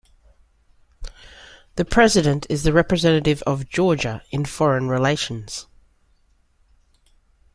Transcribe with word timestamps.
The 1.75 1.85
President 1.85 2.47
is 2.49 2.63
the 2.63 2.73
representative 2.73 3.43
of 3.43 3.69
Georgia 3.69 4.23
in 4.31 4.45
foreign 4.45 4.87
relations. 4.89 5.67